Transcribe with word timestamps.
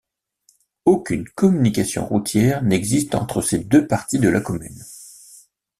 Aucune 0.85 1.29
communication 1.29 2.07
routière 2.07 2.63
n'existe 2.63 3.13
entre 3.13 3.43
ces 3.43 3.59
deux 3.59 3.85
parties 3.85 4.17
de 4.17 4.29
la 4.29 4.41
commune. 4.41 4.83